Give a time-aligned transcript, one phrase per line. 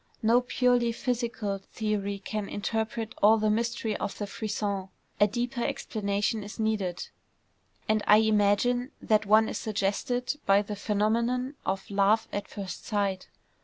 [0.23, 4.89] No purely physical theory can interpret all the mystery of the frisson.
[5.19, 7.09] A deeper explanation is needed;
[7.87, 13.27] and I imagine that one is suggested by the phenomenon of "love at first sight."